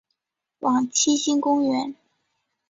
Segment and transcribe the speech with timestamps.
[0.61, 1.95] 往七星公园